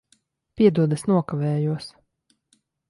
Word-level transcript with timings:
Piedod, 0.61 0.95
es 0.97 1.05
nokavējos. 1.11 1.95